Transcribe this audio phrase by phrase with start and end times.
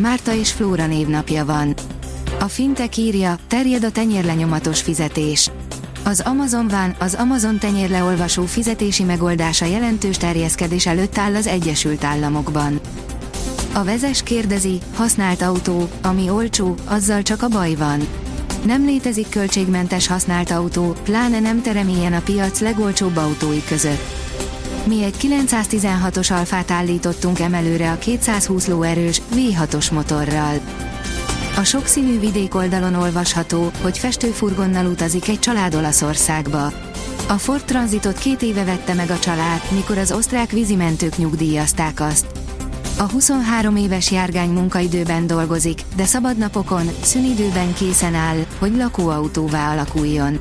[0.00, 1.74] Márta és Flóra névnapja van.
[2.40, 5.50] A Fintek írja, terjed a tenyérlenyomatos fizetés.
[6.04, 12.80] Az Amazon van, az Amazon tenyérleolvasó fizetési megoldása jelentős terjeszkedés előtt áll az Egyesült Államokban.
[13.72, 18.08] A vezes kérdezi, használt autó, ami olcsó, azzal csak a baj van.
[18.64, 24.02] Nem létezik költségmentes használt autó, pláne nem teremélyen a piac legolcsóbb autói között.
[24.86, 30.60] Mi egy 916-os alfát állítottunk emelőre a 220 lóerős V6-os motorral.
[31.56, 36.72] A sokszínű vidék oldalon olvasható, hogy festőfurgonnal utazik egy család Olaszországba.
[37.28, 42.26] A Ford Transitot két éve vette meg a család, mikor az osztrák vízimentők nyugdíjazták azt.
[42.98, 50.38] A 23 éves járgány munkaidőben dolgozik, de szabadnapokon, szünidőben készen áll, hogy lakóautóvá alakuljon.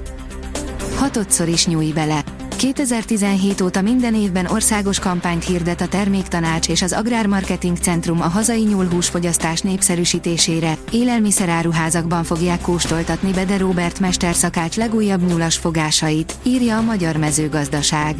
[0.96, 2.35] Hatodszor is nyúj bele.
[2.56, 8.62] 2017 óta minden évben országos kampányt hirdet a Terméktanács és az Agrármarketing Centrum a hazai
[8.62, 18.16] nyúlhúsfogyasztás népszerűsítésére, élelmiszeráruházakban fogják kóstoltatni Bede Robert mesterszakács legújabb nyulas fogásait, írja a Magyar Mezőgazdaság.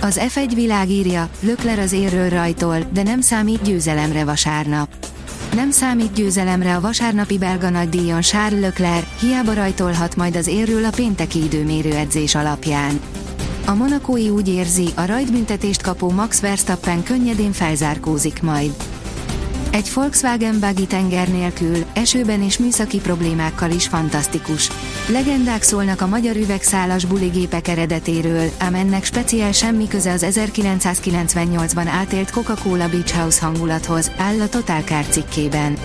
[0.00, 4.88] Az F1 világ írja, Lökler az érről rajtol, de nem számít győzelemre vasárnap.
[5.54, 10.90] Nem számít győzelemre a vasárnapi belga nagydíjon Charles Leclerc, hiába rajtolhat majd az érről a
[10.90, 13.00] pénteki időmérő edzés alapján.
[13.66, 18.72] A monakói úgy érzi, a rajtbüntetést kapó Max Verstappen könnyedén felzárkózik majd.
[19.70, 24.70] Egy Volkswagen Buggy tenger nélkül, esőben és műszaki problémákkal is fantasztikus.
[25.08, 32.30] Legendák szólnak a magyar üvegszálas buligépek eredetéről, ám ennek speciál semmi köze az 1998-ban átélt
[32.30, 35.76] Coca-Cola Beach House hangulathoz, áll a Total Car cikkében.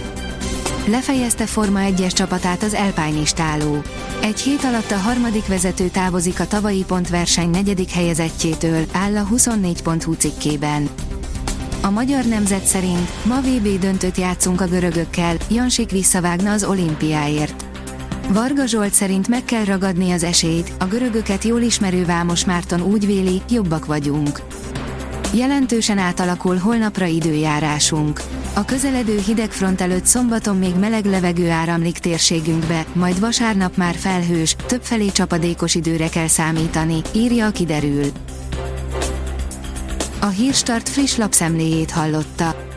[0.90, 3.82] Lefejezte Forma 1-es csapatát az Alpine
[4.22, 10.14] Egy hét alatt a harmadik vezető távozik a tavalyi pontverseny negyedik helyezettjétől, áll a 24.hu
[10.14, 10.90] cikkében.
[11.82, 17.66] A magyar nemzet szerint ma VB döntőt játszunk a görögökkel, Jansik visszavágna az olimpiáért.
[18.30, 23.06] Varga Zsolt szerint meg kell ragadni az esélyt, a görögöket jól ismerő Vámos Márton úgy
[23.06, 24.42] véli, jobbak vagyunk.
[25.34, 28.22] Jelentősen átalakul holnapra időjárásunk.
[28.54, 35.12] A közeledő hidegfront előtt szombaton még meleg levegő áramlik térségünkbe, majd vasárnap már felhős, többfelé
[35.12, 38.06] csapadékos időre kell számítani, írja a kiderül.
[40.20, 42.77] A Hírstart friss lapszemléjét hallotta.